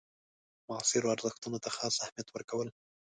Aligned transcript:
معاصرو 0.69 1.13
ارزښتونو 1.15 1.57
ته 1.63 1.69
خاص 1.75 1.95
اهمیت 2.03 2.27
ورکول. 2.31 2.67